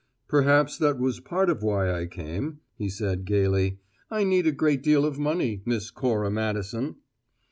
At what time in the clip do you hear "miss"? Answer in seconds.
5.63-5.91